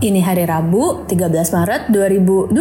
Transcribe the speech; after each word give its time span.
Ini 0.00 0.24
hari 0.24 0.48
Rabu, 0.48 1.04
13 1.04 1.28
Maret 1.28 1.92
2021. 1.92 2.56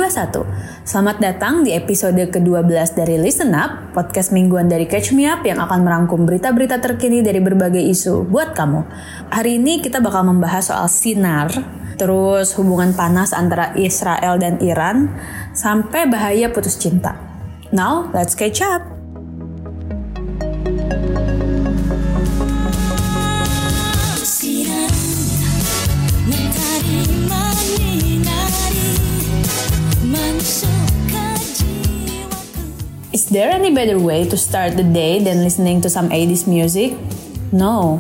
Selamat 0.83 1.23
datang 1.23 1.63
di 1.63 1.71
episode 1.71 2.19
ke-12 2.19 2.99
dari 2.99 3.15
Listen 3.15 3.55
Up, 3.55 3.95
podcast 3.95 4.35
mingguan 4.35 4.67
dari 4.67 4.83
Catch 4.83 5.15
Me 5.15 5.23
Up 5.23 5.47
yang 5.47 5.63
akan 5.63 5.87
merangkum 5.87 6.27
berita-berita 6.27 6.83
terkini 6.83 7.23
dari 7.23 7.39
berbagai 7.39 7.79
isu 7.79 8.27
buat 8.27 8.51
kamu. 8.51 8.83
Hari 9.31 9.55
ini 9.55 9.79
kita 9.79 10.03
bakal 10.03 10.27
membahas 10.27 10.67
soal 10.67 10.91
sinar, 10.91 11.47
terus 11.95 12.59
hubungan 12.59 12.91
panas 12.91 13.31
antara 13.31 13.71
Israel 13.79 14.35
dan 14.35 14.59
Iran, 14.59 15.07
sampai 15.55 16.11
bahaya 16.11 16.51
putus 16.51 16.75
cinta. 16.75 17.15
Now, 17.71 18.11
let's 18.11 18.35
catch 18.35 18.59
up! 18.59 18.98
Is 33.09 33.27
there 33.27 33.51
any 33.51 33.75
better 33.75 33.99
way 33.99 34.23
to 34.25 34.39
start 34.39 34.79
the 34.79 34.87
day 34.87 35.19
than 35.19 35.43
listening 35.43 35.83
to 35.83 35.89
some 35.91 36.07
80s 36.07 36.47
music? 36.47 36.95
No. 37.51 37.99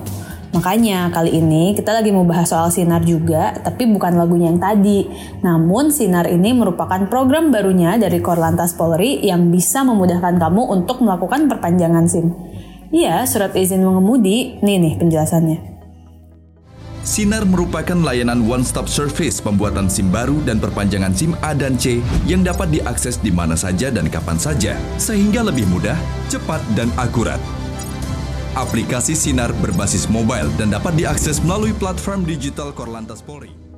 Makanya 0.49 1.13
kali 1.13 1.37
ini 1.37 1.77
kita 1.77 1.93
lagi 1.93 2.09
mau 2.09 2.25
bahas 2.25 2.49
soal 2.49 2.73
Sinar 2.73 3.05
juga, 3.05 3.53
tapi 3.61 3.85
bukan 3.85 4.17
lagunya 4.17 4.49
yang 4.49 4.57
tadi. 4.57 5.05
Namun 5.45 5.93
Sinar 5.93 6.25
ini 6.31 6.55
merupakan 6.55 7.05
program 7.05 7.53
barunya 7.53 7.99
dari 8.01 8.17
Korlantas 8.23 8.73
Polri 8.73 9.21
yang 9.21 9.53
bisa 9.53 9.85
memudahkan 9.85 10.41
kamu 10.41 10.63
untuk 10.73 11.05
melakukan 11.05 11.45
perpanjangan 11.45 12.09
SIM. 12.09 12.33
Iya, 12.89 13.21
surat 13.29 13.53
izin 13.53 13.85
mengemudi. 13.85 14.57
Nih 14.65 14.81
nih 14.81 14.97
penjelasannya. 14.97 15.78
Sinar 16.99 17.47
merupakan 17.47 17.95
layanan 17.95 18.43
one-stop 18.43 18.91
service 18.91 19.39
pembuatan 19.39 19.87
SIM 19.87 20.11
baru 20.11 20.43
dan 20.43 20.59
perpanjangan 20.59 21.15
SIM 21.15 21.31
A 21.39 21.55
dan 21.55 21.79
C 21.79 22.03
yang 22.27 22.43
dapat 22.43 22.75
diakses 22.75 23.23
di 23.23 23.31
mana 23.31 23.55
saja 23.55 23.87
dan 23.87 24.11
kapan 24.11 24.35
saja, 24.35 24.75
sehingga 24.99 25.39
lebih 25.47 25.63
mudah, 25.71 25.95
cepat, 26.27 26.59
dan 26.75 26.91
akurat. 26.99 27.39
Aplikasi 28.59 29.15
Sinar 29.15 29.55
berbasis 29.63 30.11
mobile 30.11 30.51
dan 30.59 30.75
dapat 30.75 30.99
diakses 30.99 31.39
melalui 31.39 31.71
platform 31.71 32.27
digital 32.27 32.75
Korlantas 32.75 33.23
Polri. 33.23 33.68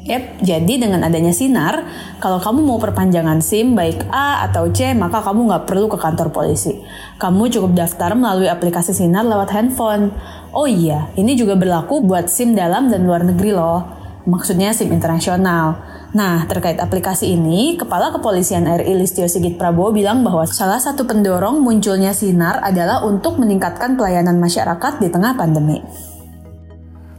Yep, 0.00 0.40
jadi 0.40 0.74
dengan 0.80 1.04
adanya 1.04 1.28
Sinar, 1.28 1.84
kalau 2.24 2.40
kamu 2.40 2.64
mau 2.64 2.80
perpanjangan 2.80 3.44
SIM 3.44 3.76
baik 3.76 4.08
A 4.08 4.48
atau 4.48 4.72
C, 4.72 4.96
maka 4.96 5.20
kamu 5.20 5.52
nggak 5.52 5.64
perlu 5.68 5.92
ke 5.92 6.00
kantor 6.00 6.32
polisi. 6.32 6.80
Kamu 7.20 7.52
cukup 7.52 7.76
daftar 7.76 8.16
melalui 8.16 8.48
aplikasi 8.48 8.96
Sinar 8.96 9.28
lewat 9.28 9.52
handphone. 9.52 10.08
Oh 10.56 10.64
iya, 10.64 11.12
ini 11.20 11.36
juga 11.36 11.52
berlaku 11.52 12.00
buat 12.00 12.32
SIM 12.32 12.56
dalam 12.56 12.88
dan 12.88 13.04
luar 13.04 13.28
negeri 13.28 13.52
loh. 13.52 13.84
Maksudnya 14.24 14.72
SIM 14.72 14.88
internasional. 14.88 15.76
Nah, 16.16 16.48
terkait 16.48 16.80
aplikasi 16.80 17.36
ini, 17.36 17.76
Kepala 17.76 18.08
Kepolisian 18.10 18.66
RI 18.66 18.96
Listio 18.96 19.28
Sigit 19.28 19.60
Prabowo 19.60 19.92
bilang 19.92 20.24
bahwa 20.24 20.48
salah 20.48 20.80
satu 20.80 21.04
pendorong 21.04 21.60
munculnya 21.60 22.16
Sinar 22.16 22.58
adalah 22.64 23.04
untuk 23.04 23.36
meningkatkan 23.36 24.00
pelayanan 24.00 24.40
masyarakat 24.40 24.98
di 24.98 25.12
tengah 25.12 25.36
pandemi 25.36 25.84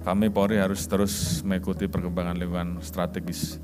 kami 0.01 0.33
Polri 0.33 0.57
harus 0.57 0.81
terus 0.89 1.45
mengikuti 1.45 1.85
perkembangan 1.85 2.37
lingkungan 2.37 2.81
strategis. 2.81 3.61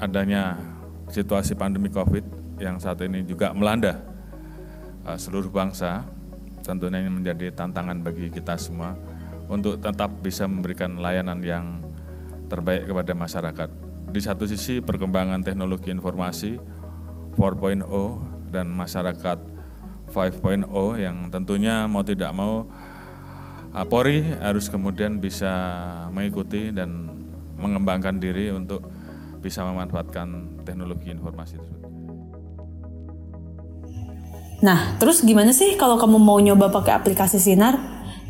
Adanya 0.00 0.56
situasi 1.12 1.52
pandemi 1.52 1.92
COVID 1.92 2.56
yang 2.58 2.80
saat 2.80 3.04
ini 3.04 3.22
juga 3.22 3.52
melanda 3.52 4.00
uh, 5.04 5.18
seluruh 5.20 5.52
bangsa, 5.52 6.02
tentunya 6.64 7.04
ini 7.04 7.12
menjadi 7.12 7.52
tantangan 7.52 8.00
bagi 8.00 8.32
kita 8.32 8.56
semua 8.56 8.96
untuk 9.52 9.76
tetap 9.78 10.10
bisa 10.24 10.48
memberikan 10.48 10.96
layanan 10.96 11.44
yang 11.44 11.84
terbaik 12.48 12.88
kepada 12.88 13.12
masyarakat. 13.12 13.68
Di 14.12 14.20
satu 14.20 14.48
sisi 14.48 14.80
perkembangan 14.80 15.44
teknologi 15.44 15.92
informasi 15.92 16.56
4.0 17.36 17.84
dan 18.52 18.68
masyarakat 18.68 19.38
5.0 20.12 20.68
yang 21.00 21.32
tentunya 21.32 21.88
mau 21.88 22.04
tidak 22.04 22.32
mau 22.36 22.68
Polri 23.88 24.20
harus 24.36 24.68
kemudian 24.68 25.16
bisa 25.16 25.48
mengikuti 26.12 26.68
dan 26.68 27.08
mengembangkan 27.56 28.20
diri 28.20 28.52
untuk 28.52 28.84
bisa 29.40 29.64
memanfaatkan 29.64 30.60
teknologi 30.62 31.08
informasi 31.08 31.56
tersebut. 31.56 31.90
Nah, 34.62 34.94
terus 35.00 35.26
gimana 35.26 35.50
sih 35.50 35.74
kalau 35.74 35.98
kamu 35.98 36.22
mau 36.22 36.38
nyoba 36.38 36.70
pakai 36.70 36.94
aplikasi 36.94 37.42
Sinar? 37.42 37.74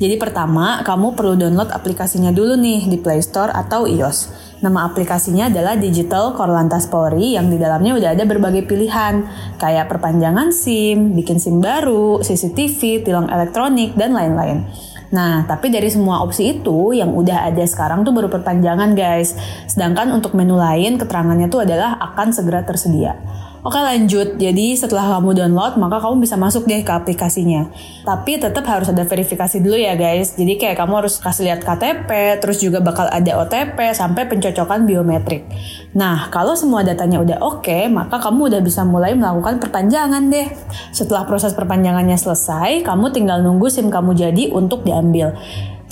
Jadi 0.00 0.16
pertama, 0.16 0.80
kamu 0.82 1.14
perlu 1.14 1.36
download 1.36 1.68
aplikasinya 1.70 2.32
dulu 2.32 2.56
nih 2.56 2.88
di 2.88 2.96
Play 2.96 3.20
Store 3.20 3.52
atau 3.52 3.84
iOS. 3.84 4.32
Nama 4.64 4.88
aplikasinya 4.88 5.52
adalah 5.52 5.76
Digital 5.76 6.32
Korlantas 6.32 6.88
Polri 6.88 7.36
yang 7.36 7.52
di 7.52 7.60
dalamnya 7.60 7.98
udah 7.98 8.10
ada 8.16 8.24
berbagai 8.24 8.64
pilihan, 8.64 9.26
kayak 9.60 9.92
perpanjangan 9.92 10.50
SIM, 10.50 11.12
bikin 11.18 11.36
SIM 11.36 11.60
baru, 11.60 12.18
CCTV, 12.24 13.04
tilang 13.04 13.28
elektronik, 13.28 13.92
dan 13.94 14.16
lain-lain. 14.16 14.64
Nah, 15.12 15.44
tapi 15.44 15.68
dari 15.68 15.92
semua 15.92 16.24
opsi 16.24 16.56
itu 16.56 16.96
yang 16.96 17.12
udah 17.12 17.52
ada 17.52 17.60
sekarang 17.68 18.00
tuh 18.00 18.16
baru 18.16 18.32
perpanjangan 18.32 18.96
guys. 18.96 19.36
Sedangkan 19.68 20.08
untuk 20.08 20.32
menu 20.32 20.56
lain 20.56 20.96
keterangannya 20.96 21.52
tuh 21.52 21.68
adalah 21.68 22.00
akan 22.00 22.32
segera 22.32 22.64
tersedia. 22.64 23.20
Oke 23.62 23.78
lanjut, 23.78 24.42
jadi 24.42 24.74
setelah 24.74 25.06
kamu 25.06 25.38
download 25.38 25.78
maka 25.78 26.02
kamu 26.02 26.26
bisa 26.26 26.34
masuk 26.34 26.66
deh 26.66 26.82
ke 26.82 26.90
aplikasinya. 26.90 27.70
Tapi 28.02 28.42
tetap 28.42 28.66
harus 28.66 28.90
ada 28.90 29.06
verifikasi 29.06 29.62
dulu 29.62 29.78
ya 29.78 29.94
guys. 29.94 30.34
Jadi 30.34 30.58
kayak 30.58 30.82
kamu 30.82 30.98
harus 30.98 31.22
kasih 31.22 31.46
lihat 31.46 31.62
KTP, 31.62 32.42
terus 32.42 32.58
juga 32.58 32.82
bakal 32.82 33.06
ada 33.06 33.38
OTP 33.38 33.78
sampai 33.94 34.26
pencocokan 34.26 34.82
biometrik. 34.82 35.46
Nah 35.94 36.26
kalau 36.34 36.58
semua 36.58 36.82
datanya 36.82 37.22
udah 37.22 37.38
oke, 37.38 37.86
maka 37.86 38.18
kamu 38.18 38.50
udah 38.50 38.60
bisa 38.66 38.82
mulai 38.82 39.14
melakukan 39.14 39.62
perpanjangan 39.62 40.26
deh. 40.26 40.50
Setelah 40.90 41.22
proses 41.30 41.54
perpanjangannya 41.54 42.18
selesai, 42.18 42.82
kamu 42.82 43.14
tinggal 43.14 43.46
nunggu 43.46 43.70
SIM 43.70 43.94
kamu 43.94 44.18
jadi 44.18 44.50
untuk 44.50 44.82
diambil. 44.82 45.38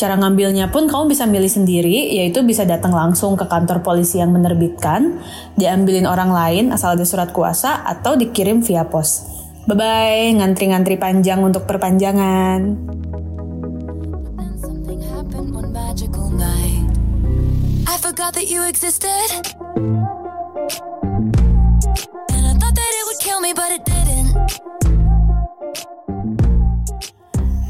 Cara 0.01 0.17
ngambilnya 0.17 0.73
pun 0.73 0.89
kamu 0.89 1.13
bisa 1.13 1.29
milih 1.29 1.53
sendiri, 1.53 2.17
yaitu 2.17 2.41
bisa 2.41 2.65
datang 2.65 2.97
langsung 2.97 3.37
ke 3.37 3.45
kantor 3.45 3.85
polisi 3.85 4.17
yang 4.17 4.33
menerbitkan, 4.33 5.21
diambilin 5.61 6.09
orang 6.09 6.33
lain 6.33 6.73
asal 6.73 6.97
ada 6.97 7.05
surat 7.05 7.37
kuasa, 7.37 7.85
atau 7.85 8.17
dikirim 8.17 8.65
via 8.65 8.89
pos. 8.89 9.29
Bye-bye, 9.69 10.41
ngantri-ngantri 10.41 10.97
panjang 10.97 11.45
untuk 11.45 11.69
perpanjangan. 11.69 12.81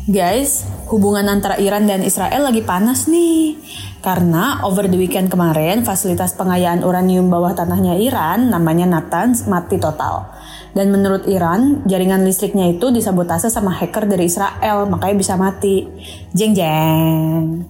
Guys, 0.06 0.66
hubungan 0.90 1.30
antara 1.30 1.54
Iran 1.62 1.86
dan 1.86 2.02
Israel 2.02 2.50
lagi 2.50 2.66
panas 2.66 3.06
nih. 3.06 3.54
Karena 4.02 4.66
over 4.66 4.90
the 4.90 4.98
weekend 4.98 5.30
kemarin, 5.30 5.86
fasilitas 5.86 6.34
pengayaan 6.34 6.82
uranium 6.82 7.30
bawah 7.30 7.54
tanahnya 7.54 7.94
Iran, 7.94 8.50
namanya 8.50 8.90
Natanz, 8.90 9.46
mati 9.46 9.78
total. 9.78 10.26
Dan 10.74 10.90
menurut 10.90 11.30
Iran, 11.30 11.86
jaringan 11.86 12.26
listriknya 12.26 12.66
itu 12.74 12.90
disabotase 12.90 13.46
sama 13.50 13.70
hacker 13.70 14.10
dari 14.10 14.26
Israel, 14.26 14.90
makanya 14.90 15.16
bisa 15.16 15.34
mati. 15.38 15.86
Jeng 16.34 16.58
jeng. 16.58 17.66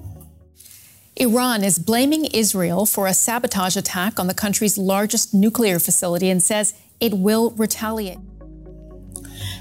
Iran 1.20 1.60
is 1.60 1.76
blaming 1.76 2.24
Israel 2.32 2.88
for 2.88 3.04
a 3.04 3.12
sabotage 3.12 3.76
attack 3.76 4.16
on 4.16 4.24
the 4.24 4.36
country's 4.36 4.80
largest 4.80 5.36
nuclear 5.36 5.76
facility 5.76 6.32
and 6.32 6.40
says 6.40 6.72
it 6.96 7.12
will 7.12 7.52
retaliate. 7.60 8.29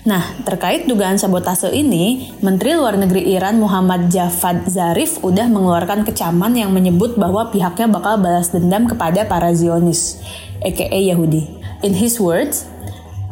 Nah, 0.08 0.24
terkait 0.48 0.88
dugaan 0.88 1.20
sabotase 1.20 1.76
ini, 1.76 2.32
Menteri 2.40 2.72
Luar 2.72 2.96
Negeri 2.96 3.36
Iran 3.36 3.60
Muhammad 3.60 4.08
Javad 4.08 4.64
Zarif 4.72 5.20
udah 5.20 5.52
mengeluarkan 5.52 6.08
kecaman 6.08 6.56
yang 6.56 6.72
menyebut 6.72 7.20
bahwa 7.20 7.52
pihaknya 7.52 7.92
bakal 7.92 8.16
balas 8.16 8.48
dendam 8.56 8.88
kepada 8.88 9.28
para 9.28 9.52
Zionis, 9.52 10.24
aka 10.64 10.88
Yahudi. 10.88 11.60
In 11.84 12.00
his 12.00 12.16
words, 12.16 12.64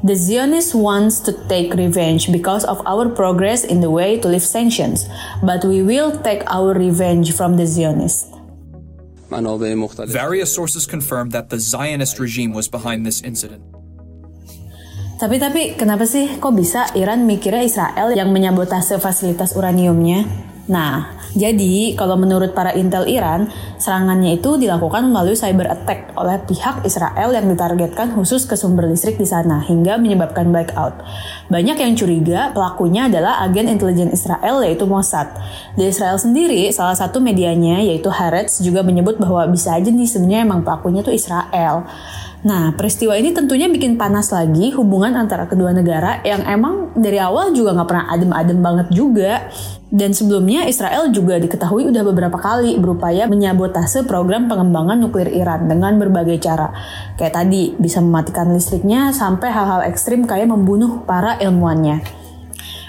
The 0.06 0.14
Zionists 0.14 0.78
wants 0.78 1.20
to 1.26 1.34
take 1.50 1.74
revenge 1.74 2.32
because 2.32 2.62
of 2.70 2.86
our 2.86 3.10
progress 3.10 3.66
in 3.66 3.82
the 3.82 3.90
way 3.90 4.22
to 4.22 4.28
lift 4.30 4.46
sanctions, 4.46 5.10
but 5.42 5.66
we 5.66 5.82
will 5.82 6.14
take 6.22 6.46
our 6.54 6.78
revenge 6.78 7.34
from 7.34 7.58
the 7.58 7.66
Zionists. 7.66 8.30
Various 9.28 10.54
sources 10.54 10.86
confirmed 10.86 11.32
that 11.34 11.50
the 11.50 11.58
Zionist 11.58 12.20
regime 12.20 12.54
was 12.54 12.70
behind 12.70 13.10
this 13.10 13.26
incident. 13.26 13.66
Tapi 15.18 15.42
tapi 15.42 15.62
kenapa 15.74 16.06
sih 16.06 16.38
kok 16.38 16.54
bisa 16.54 16.94
Iran 16.94 17.26
mikirnya 17.26 17.66
Israel 17.66 18.14
yang 18.14 18.30
menyabotase 18.30 19.02
fasilitas 19.02 19.58
uraniumnya? 19.58 20.30
Nah, 20.70 21.18
jadi 21.34 21.98
kalau 21.98 22.22
menurut 22.22 22.54
para 22.54 22.70
intel 22.78 23.10
Iran, 23.10 23.50
serangannya 23.82 24.38
itu 24.38 24.62
dilakukan 24.62 25.10
melalui 25.10 25.34
cyber 25.34 25.74
attack 25.74 26.14
oleh 26.14 26.38
pihak 26.46 26.86
Israel 26.86 27.34
yang 27.34 27.50
ditargetkan 27.50 28.14
khusus 28.14 28.46
ke 28.46 28.54
sumber 28.54 28.86
listrik 28.86 29.18
di 29.18 29.26
sana 29.26 29.58
hingga 29.66 29.98
menyebabkan 29.98 30.54
blackout. 30.54 31.02
Banyak 31.50 31.82
yang 31.82 31.98
curiga 31.98 32.54
pelakunya 32.54 33.10
adalah 33.10 33.42
agen 33.42 33.74
intelijen 33.74 34.14
Israel 34.14 34.62
yaitu 34.62 34.86
Mossad. 34.86 35.34
Di 35.74 35.90
Israel 35.90 36.22
sendiri, 36.22 36.70
salah 36.70 36.94
satu 36.94 37.18
medianya 37.24 37.82
yaitu 37.82 38.14
Haaretz 38.14 38.62
juga 38.62 38.86
menyebut 38.86 39.18
bahwa 39.18 39.50
bisa 39.50 39.74
aja 39.74 39.90
nih 39.90 40.06
sebenarnya 40.06 40.46
emang 40.46 40.62
pelakunya 40.62 41.02
tuh 41.02 41.16
Israel. 41.16 41.90
Nah, 42.48 42.72
peristiwa 42.80 43.12
ini 43.20 43.36
tentunya 43.36 43.68
bikin 43.68 44.00
panas 44.00 44.32
lagi 44.32 44.72
hubungan 44.72 45.20
antara 45.20 45.52
kedua 45.52 45.76
negara 45.76 46.24
yang 46.24 46.48
emang 46.48 46.96
dari 46.96 47.20
awal 47.20 47.52
juga 47.52 47.76
nggak 47.76 47.90
pernah 47.92 48.08
adem-adem 48.08 48.60
banget 48.64 48.88
juga. 48.96 49.52
Dan 49.92 50.16
sebelumnya 50.16 50.64
Israel 50.64 51.12
juga 51.12 51.40
diketahui 51.44 51.92
udah 51.92 52.04
beberapa 52.08 52.40
kali 52.40 52.80
berupaya 52.80 53.28
menyabotase 53.28 54.08
program 54.08 54.48
pengembangan 54.48 54.96
nuklir 54.96 55.28
Iran 55.28 55.68
dengan 55.68 56.00
berbagai 56.00 56.40
cara. 56.40 56.72
Kayak 57.20 57.44
tadi, 57.44 57.76
bisa 57.76 58.00
mematikan 58.00 58.48
listriknya 58.56 59.12
sampai 59.12 59.52
hal-hal 59.52 59.84
ekstrim 59.84 60.24
kayak 60.24 60.48
membunuh 60.48 61.04
para 61.04 61.36
ilmuannya. 61.44 62.00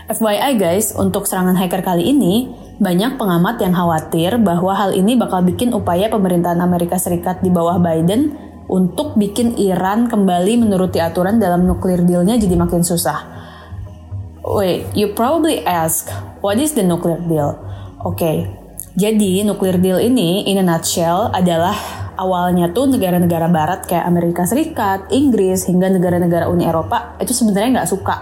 FYI 0.07 0.55
guys, 0.55 0.95
untuk 0.95 1.27
serangan 1.27 1.59
hacker 1.59 1.83
kali 1.83 2.15
ini, 2.15 2.51
banyak 2.79 3.19
pengamat 3.19 3.59
yang 3.59 3.75
khawatir 3.75 4.39
bahwa 4.39 4.71
hal 4.71 4.95
ini 4.95 5.19
bakal 5.19 5.43
bikin 5.43 5.75
upaya 5.75 6.07
pemerintahan 6.07 6.63
Amerika 6.63 6.95
Serikat 6.95 7.43
di 7.43 7.51
bawah 7.51 7.83
Biden 7.83 8.48
untuk 8.69 9.17
bikin 9.17 9.57
Iran 9.57 10.13
kembali 10.13 10.61
menuruti 10.61 11.01
aturan 11.01 11.41
dalam 11.41 11.65
nuklir 11.65 12.05
dealnya 12.05 12.37
jadi 12.37 12.55
makin 12.55 12.85
susah. 12.85 13.25
Wait, 14.45 14.89
you 14.93 15.13
probably 15.13 15.65
ask, 15.65 16.09
what 16.45 16.61
is 16.61 16.77
the 16.77 16.85
nuclear 16.85 17.21
deal? 17.25 17.57
Oke, 18.05 18.17
okay. 18.17 18.37
jadi 18.95 19.43
nuclear 19.45 19.77
deal 19.81 19.99
ini 20.01 20.47
in 20.47 20.61
a 20.61 20.65
nutshell 20.65 21.33
adalah 21.35 21.75
awalnya 22.19 22.71
tuh 22.75 22.91
negara-negara 22.91 23.49
barat 23.49 23.85
kayak 23.87 24.05
Amerika 24.05 24.45
Serikat, 24.45 25.09
Inggris, 25.15 25.67
hingga 25.71 25.89
negara-negara 25.89 26.51
Uni 26.51 26.65
Eropa 26.65 27.17
itu 27.23 27.33
sebenarnya 27.33 27.83
nggak 27.83 27.91
suka 27.91 28.17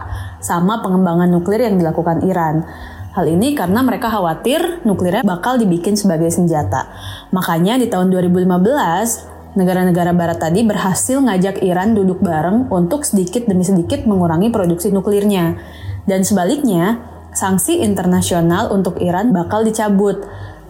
sama 0.45 0.85
pengembangan 0.85 1.33
nuklir 1.33 1.65
yang 1.65 1.81
dilakukan 1.81 2.23
Iran. 2.23 2.63
Hal 3.17 3.25
ini 3.33 3.57
karena 3.57 3.81
mereka 3.81 4.13
khawatir 4.13 4.85
nuklirnya 4.85 5.25
bakal 5.25 5.57
dibikin 5.57 5.97
sebagai 5.97 6.29
senjata. 6.29 6.93
Makanya 7.33 7.81
di 7.81 7.89
tahun 7.89 8.13
2015, 8.13 9.36
negara-negara 9.57 10.13
barat 10.13 10.39
tadi 10.39 10.63
berhasil 10.63 11.17
ngajak 11.17 11.65
Iran 11.65 11.97
duduk 11.97 12.21
bareng 12.21 12.69
untuk 12.69 13.09
sedikit 13.09 13.49
demi 13.49 13.65
sedikit 13.65 14.05
mengurangi 14.05 14.53
produksi 14.53 14.93
nuklirnya. 14.93 15.57
Dan 16.07 16.23
sebaliknya, 16.23 17.03
sanksi 17.33 17.83
internasional 17.83 18.71
untuk 18.71 19.01
Iran 19.01 19.33
bakal 19.33 19.65
dicabut. 19.65 20.23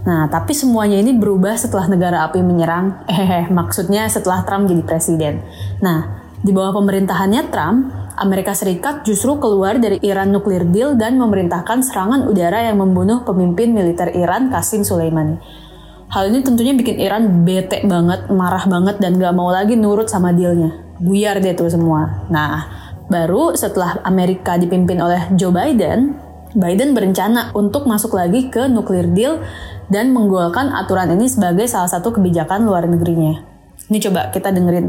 Nah, 0.07 0.31
tapi 0.31 0.55
semuanya 0.55 1.03
ini 1.03 1.19
berubah 1.19 1.59
setelah 1.59 1.91
negara 1.91 2.25
api 2.31 2.41
menyerang. 2.41 3.03
Eh, 3.11 3.51
maksudnya 3.51 4.07
setelah 4.07 4.47
Trump 4.47 4.71
jadi 4.71 4.83
presiden. 4.87 5.43
Nah, 5.83 6.23
di 6.41 6.55
bawah 6.55 6.79
pemerintahannya 6.79 7.51
Trump, 7.51 7.91
Amerika 8.17 8.57
Serikat 8.57 9.05
justru 9.05 9.37
keluar 9.37 9.77
dari 9.77 10.01
Iran 10.01 10.33
Nuclear 10.33 10.65
Deal 10.65 10.97
dan 10.97 11.21
memerintahkan 11.21 11.85
serangan 11.85 12.31
udara 12.31 12.65
yang 12.65 12.81
membunuh 12.81 13.27
pemimpin 13.27 13.77
militer 13.77 14.15
Iran 14.15 14.49
Qasim 14.49 14.87
Soleimani. 14.87 15.66
Hal 16.07 16.31
ini 16.31 16.39
tentunya 16.47 16.71
bikin 16.71 17.03
Iran 17.03 17.43
bete 17.43 17.83
banget, 17.83 18.31
marah 18.31 18.63
banget, 18.63 19.03
dan 19.03 19.19
gak 19.19 19.35
mau 19.35 19.51
lagi 19.51 19.75
nurut 19.75 20.07
sama 20.07 20.31
dealnya. 20.31 20.71
Buyar 21.03 21.43
deh 21.43 21.53
tuh 21.53 21.67
semua. 21.67 22.31
Nah, 22.31 22.63
baru 23.11 23.59
setelah 23.59 23.99
Amerika 24.07 24.55
dipimpin 24.55 25.03
oleh 25.03 25.35
Joe 25.35 25.51
Biden, 25.51 26.15
Biden 26.57 26.95
berencana 26.95 27.53
untuk 27.53 27.85
masuk 27.85 28.17
lagi 28.17 28.49
ke 28.49 28.71
nuclear 28.71 29.11
deal 29.11 29.43
dan 29.91 30.15
menggolkan 30.15 30.73
aturan 30.73 31.13
ini 31.13 31.27
sebagai 31.29 31.67
salah 31.69 31.91
satu 31.91 32.15
kebijakan 32.15 32.65
luar 32.65 32.87
negerinya. 32.87 33.43
Ini 33.91 33.99
coba 34.09 34.31
kita 34.31 34.55
dengerin 34.55 34.89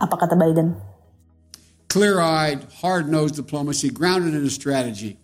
apa 0.00 0.16
kata 0.16 0.34
Biden. 0.34 0.74
Clear-eyed, 1.92 2.66
hard-nosed 2.82 3.38
diplomacy 3.38 3.92
grounded 3.92 4.34
in 4.34 4.42
a 4.42 4.50
strategy 4.50 5.22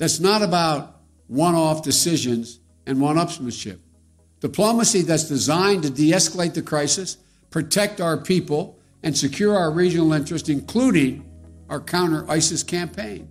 that's 0.00 0.16
not 0.16 0.40
about 0.40 1.04
one-off 1.28 1.84
decisions 1.84 2.62
and 2.88 2.96
one-upsmanship. 2.96 3.84
Diplomacy 4.38 5.02
that's 5.02 5.26
designed 5.26 5.82
to 5.82 5.90
de 5.90 6.14
escalate 6.14 6.54
the 6.54 6.62
crisis, 6.62 7.18
protect 7.50 7.98
our 7.98 8.14
people, 8.14 8.78
and 9.02 9.18
secure 9.18 9.58
our 9.58 9.74
regional 9.74 10.14
interest, 10.14 10.46
including 10.46 11.26
our 11.66 11.82
counter 11.82 12.22
ISIS 12.30 12.62
campaign. 12.62 13.26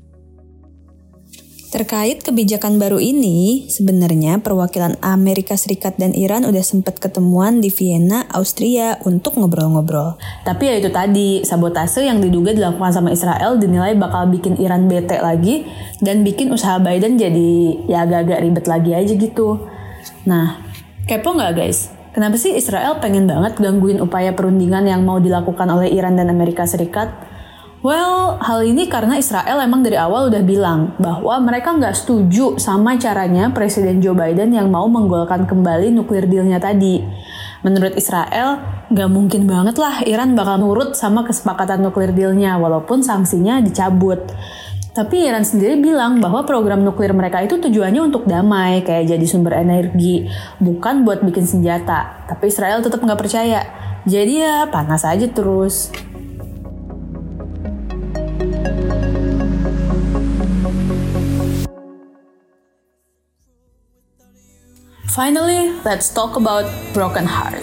Terkait 1.67 2.23
kebijakan 2.23 2.79
baru 2.79 2.95
ini, 2.99 3.67
sebenarnya 3.67 4.39
perwakilan 4.39 4.99
Amerika 5.03 5.59
Serikat 5.59 5.99
dan 5.99 6.15
Iran 6.15 6.47
udah 6.47 6.63
sempat 6.63 6.95
ketemuan 6.99 7.59
di 7.59 7.67
Vienna, 7.67 8.23
Austria 8.31 8.99
untuk 9.03 9.35
ngobrol-ngobrol. 9.35 10.15
Tapi 10.47 10.63
ya 10.63 10.75
itu 10.79 10.91
tadi, 10.91 11.43
sabotase 11.43 12.07
yang 12.07 12.23
diduga 12.23 12.55
dilakukan 12.55 12.95
sama 12.95 13.11
Israel 13.11 13.59
dinilai 13.59 13.99
bakal 13.99 14.31
bikin 14.31 14.55
Iran 14.63 14.87
bete 14.87 15.19
lagi 15.19 15.67
dan 15.99 16.23
bikin 16.23 16.55
usaha 16.55 16.79
Biden 16.79 17.19
jadi 17.19 17.51
ya 17.87 18.07
agak-agak 18.07 18.39
ribet 18.47 18.65
lagi 18.67 18.91
aja 18.95 19.13
gitu. 19.15 19.67
Nah, 20.23 20.66
Kepo 21.07 21.31
nggak 21.31 21.55
guys? 21.55 21.87
Kenapa 22.11 22.35
sih 22.35 22.51
Israel 22.51 22.99
pengen 22.99 23.31
banget 23.31 23.55
gangguin 23.63 24.03
upaya 24.03 24.35
perundingan 24.35 24.83
yang 24.83 25.07
mau 25.07 25.23
dilakukan 25.23 25.63
oleh 25.71 25.87
Iran 25.87 26.19
dan 26.19 26.27
Amerika 26.27 26.67
Serikat? 26.67 27.07
Well, 27.79 28.35
hal 28.43 28.67
ini 28.67 28.91
karena 28.91 29.15
Israel 29.15 29.63
emang 29.63 29.87
dari 29.87 29.95
awal 29.95 30.27
udah 30.27 30.43
bilang 30.43 30.99
bahwa 30.99 31.39
mereka 31.39 31.71
nggak 31.71 31.95
setuju 31.95 32.59
sama 32.59 32.99
caranya 32.99 33.47
Presiden 33.55 34.03
Joe 34.03 34.19
Biden 34.19 34.51
yang 34.51 34.67
mau 34.67 34.83
menggolkan 34.91 35.47
kembali 35.47 35.95
nuklir 35.95 36.27
dealnya 36.27 36.59
tadi. 36.59 36.99
Menurut 37.63 37.95
Israel, 37.95 38.59
nggak 38.91 39.07
mungkin 39.07 39.47
banget 39.47 39.79
lah 39.79 40.03
Iran 40.03 40.35
bakal 40.35 40.59
nurut 40.59 40.91
sama 40.99 41.23
kesepakatan 41.23 41.87
nuklir 41.87 42.11
dealnya 42.11 42.59
walaupun 42.59 42.99
sanksinya 42.99 43.63
dicabut. 43.63 44.27
Tapi 44.97 45.29
Iran 45.29 45.45
sendiri 45.45 45.77
bilang 45.77 46.17
bahwa 46.17 46.41
program 46.41 46.81
nuklir 46.81 47.13
mereka 47.13 47.37
itu 47.45 47.61
tujuannya 47.61 48.01
untuk 48.01 48.25
damai, 48.25 48.81
kayak 48.81 49.13
jadi 49.13 49.25
sumber 49.29 49.53
energi, 49.53 50.25
bukan 50.57 51.05
buat 51.05 51.21
bikin 51.21 51.45
senjata. 51.45 52.25
Tapi 52.25 52.49
Israel 52.49 52.81
tetap 52.81 53.05
nggak 53.05 53.21
percaya. 53.21 53.61
Jadi 54.09 54.41
ya 54.41 54.65
panas 54.65 55.05
aja 55.05 55.29
terus. 55.29 55.93
Finally, 65.13 65.77
let's 65.85 66.09
talk 66.09 66.33
about 66.33 66.65
broken 66.97 67.29
heart. 67.29 67.61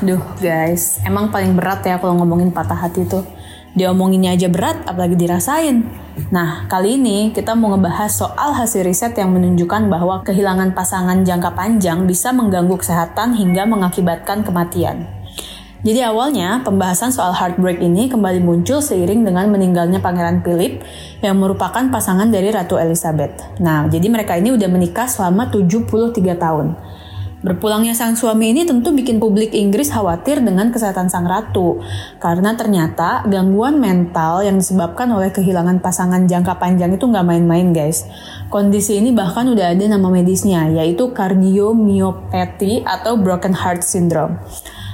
Duh 0.00 0.22
guys, 0.40 0.96
emang 1.04 1.28
paling 1.28 1.52
berat 1.52 1.84
ya 1.84 2.00
kalau 2.00 2.16
ngomongin 2.16 2.48
patah 2.48 2.78
hati 2.78 3.04
tuh. 3.04 3.26
Diomonginnya 3.72 4.36
aja 4.36 4.52
berat, 4.52 4.84
apalagi 4.84 5.16
dirasain. 5.16 5.88
Nah, 6.28 6.68
kali 6.68 7.00
ini 7.00 7.32
kita 7.32 7.56
mau 7.56 7.72
ngebahas 7.72 8.12
soal 8.12 8.52
hasil 8.52 8.84
riset 8.84 9.16
yang 9.16 9.32
menunjukkan 9.32 9.88
bahwa 9.88 10.20
kehilangan 10.20 10.76
pasangan 10.76 11.24
jangka 11.24 11.56
panjang 11.56 12.04
bisa 12.04 12.36
mengganggu 12.36 12.76
kesehatan 12.76 13.32
hingga 13.32 13.64
mengakibatkan 13.64 14.44
kematian. 14.44 15.08
Jadi 15.82 15.98
awalnya, 16.04 16.62
pembahasan 16.62 17.10
soal 17.10 17.34
heartbreak 17.34 17.82
ini 17.82 18.06
kembali 18.06 18.38
muncul 18.38 18.78
seiring 18.78 19.26
dengan 19.26 19.50
meninggalnya 19.50 19.98
Pangeran 19.98 20.38
Philip 20.44 20.78
yang 21.24 21.42
merupakan 21.42 21.82
pasangan 21.90 22.30
dari 22.30 22.54
Ratu 22.54 22.78
Elizabeth. 22.78 23.58
Nah, 23.58 23.90
jadi 23.90 24.06
mereka 24.06 24.38
ini 24.38 24.54
udah 24.54 24.68
menikah 24.70 25.10
selama 25.10 25.50
73 25.50 26.38
tahun. 26.38 26.78
Berpulangnya 27.42 27.90
sang 27.90 28.14
suami 28.14 28.54
ini 28.54 28.62
tentu 28.62 28.94
bikin 28.94 29.18
publik 29.18 29.50
Inggris 29.50 29.90
khawatir 29.90 30.38
dengan 30.46 30.70
kesehatan 30.70 31.10
sang 31.10 31.26
ratu, 31.26 31.82
karena 32.22 32.54
ternyata 32.54 33.26
gangguan 33.26 33.82
mental 33.82 34.46
yang 34.46 34.62
disebabkan 34.62 35.10
oleh 35.10 35.34
kehilangan 35.34 35.82
pasangan 35.82 36.30
jangka 36.30 36.62
panjang 36.62 36.94
itu 36.94 37.02
nggak 37.02 37.26
main-main 37.26 37.74
guys. 37.74 38.06
Kondisi 38.46 39.02
ini 39.02 39.10
bahkan 39.10 39.50
udah 39.50 39.74
ada 39.74 39.84
nama 39.90 40.06
medisnya, 40.06 40.70
yaitu 40.70 41.10
cardiomyopathy 41.10 42.86
atau 42.86 43.18
broken 43.18 43.58
heart 43.58 43.82
syndrome. 43.82 44.38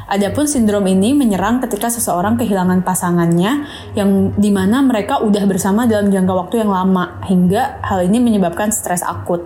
Adapun 0.08 0.48
sindrom 0.48 0.88
ini 0.88 1.12
menyerang 1.12 1.60
ketika 1.60 1.92
seseorang 1.92 2.40
kehilangan 2.40 2.80
pasangannya 2.80 3.68
yang 3.92 4.32
di 4.40 4.48
mana 4.48 4.80
mereka 4.80 5.20
udah 5.20 5.44
bersama 5.44 5.84
dalam 5.84 6.08
jangka 6.08 6.32
waktu 6.32 6.64
yang 6.64 6.72
lama 6.72 7.20
hingga 7.28 7.84
hal 7.84 8.08
ini 8.08 8.16
menyebabkan 8.16 8.72
stres 8.72 9.04
akut. 9.04 9.44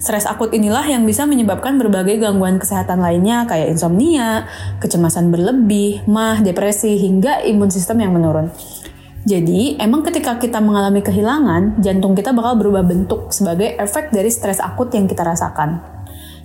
Stres 0.00 0.24
akut 0.24 0.56
inilah 0.56 0.88
yang 0.88 1.04
bisa 1.04 1.28
menyebabkan 1.28 1.76
berbagai 1.76 2.24
gangguan 2.24 2.56
kesehatan 2.56 3.04
lainnya 3.04 3.44
kayak 3.44 3.68
insomnia, 3.68 4.48
kecemasan 4.80 5.28
berlebih, 5.28 6.00
mah, 6.08 6.40
depresi, 6.40 6.96
hingga 6.96 7.44
imun 7.44 7.68
sistem 7.68 8.00
yang 8.00 8.16
menurun. 8.16 8.48
Jadi, 9.28 9.76
emang 9.76 10.00
ketika 10.08 10.40
kita 10.40 10.56
mengalami 10.56 11.04
kehilangan, 11.04 11.84
jantung 11.84 12.16
kita 12.16 12.32
bakal 12.32 12.56
berubah 12.56 12.80
bentuk 12.80 13.28
sebagai 13.28 13.76
efek 13.76 14.08
dari 14.08 14.32
stres 14.32 14.56
akut 14.56 14.88
yang 14.96 15.04
kita 15.04 15.20
rasakan. 15.20 15.97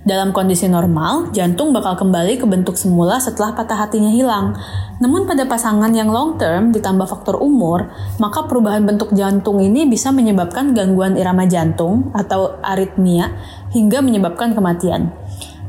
Dalam 0.04 0.36
kondisi 0.36 0.68
normal, 0.68 1.32
jantung 1.32 1.72
bakal 1.72 1.96
kembali 1.96 2.36
ke 2.36 2.44
bentuk 2.44 2.76
semula 2.76 3.16
setelah 3.16 3.56
patah 3.56 3.88
hatinya 3.88 4.12
hilang. 4.12 4.52
Namun 5.00 5.24
pada 5.24 5.48
pasangan 5.48 5.88
yang 5.96 6.12
long 6.12 6.36
term 6.36 6.76
ditambah 6.76 7.08
faktor 7.08 7.40
umur, 7.40 7.88
maka 8.20 8.44
perubahan 8.44 8.84
bentuk 8.84 9.16
jantung 9.16 9.64
ini 9.64 9.88
bisa 9.88 10.12
menyebabkan 10.12 10.76
gangguan 10.76 11.16
irama 11.16 11.48
jantung 11.48 12.12
atau 12.12 12.60
aritmia 12.60 13.32
hingga 13.72 14.04
menyebabkan 14.04 14.52
kematian. 14.52 15.08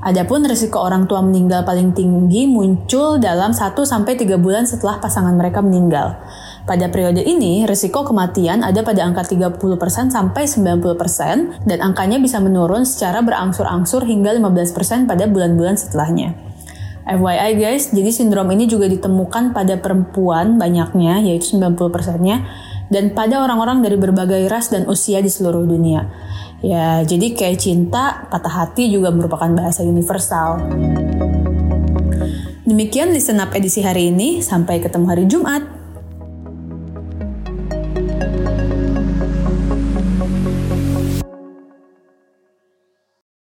Adapun 0.03 0.43
risiko 0.43 0.83
orang 0.83 1.07
tua 1.07 1.23
meninggal 1.23 1.63
paling 1.63 1.95
tinggi 1.95 2.43
muncul 2.43 3.17
dalam 3.17 3.55
1 3.55 3.71
sampai 3.87 4.19
3 4.19 4.35
bulan 4.35 4.67
setelah 4.67 4.99
pasangan 4.99 5.33
mereka 5.33 5.63
meninggal. 5.63 6.19
Pada 6.65 6.89
periode 6.89 7.21
ini, 7.21 7.61
risiko 7.69 8.01
kematian 8.01 8.65
ada 8.65 8.81
pada 8.81 9.05
angka 9.05 9.21
30% 9.21 9.61
sampai 10.09 10.49
90% 10.49 11.61
dan 11.61 11.77
angkanya 11.77 12.17
bisa 12.17 12.41
menurun 12.41 12.89
secara 12.89 13.21
berangsur-angsur 13.21 14.01
hingga 14.01 14.33
15% 14.33 15.05
pada 15.05 15.29
bulan-bulan 15.29 15.77
setelahnya. 15.77 16.33
FYI 17.05 17.61
guys, 17.61 17.93
jadi 17.93 18.09
sindrom 18.09 18.49
ini 18.49 18.65
juga 18.65 18.89
ditemukan 18.89 19.53
pada 19.53 19.77
perempuan 19.77 20.57
banyaknya, 20.57 21.21
yaitu 21.21 21.53
90%-nya, 21.53 22.49
dan 22.89 23.13
pada 23.13 23.45
orang-orang 23.45 23.85
dari 23.85 24.01
berbagai 24.01 24.49
ras 24.49 24.73
dan 24.73 24.89
usia 24.89 25.21
di 25.21 25.29
seluruh 25.29 25.69
dunia. 25.69 26.09
Ya, 26.65 27.05
jadi 27.05 27.37
kayak 27.37 27.61
cinta, 27.61 28.25
patah 28.33 28.65
hati 28.65 28.89
juga 28.89 29.13
merupakan 29.13 29.53
bahasa 29.53 29.85
universal. 29.85 30.65
Demikian 32.65 33.13
listen 33.13 33.37
up 33.37 33.53
edisi 33.53 33.85
hari 33.85 34.09
ini, 34.09 34.41
sampai 34.41 34.81
ketemu 34.81 35.05
hari 35.05 35.29
Jumat. 35.29 35.84